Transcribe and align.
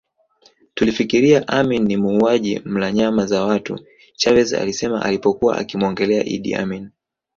Tulifikiria 0.73 1.45
Amin 1.47 1.83
ni 1.83 1.97
muuaji 1.97 2.59
mla 2.65 2.91
nyama 2.91 3.25
za 3.25 3.43
watu 3.45 3.79
Chavez 4.15 4.53
alisema 4.53 5.05
alipokuwa 5.05 5.57
akimuongelea 5.57 6.25
Idi 6.25 6.55
Amin 6.55 6.89